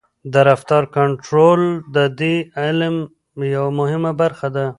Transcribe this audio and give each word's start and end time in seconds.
د 0.33 0.35
رفتار 0.49 0.83
کنټرول 0.97 1.61
د 1.95 1.97
دې 2.19 2.35
علم 2.59 2.95
یوه 3.55 3.71
مهمه 3.79 4.11
برخه 4.21 4.47
ده. 4.55 4.65